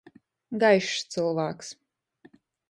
[0.63, 1.71] Gaišs cylvāks.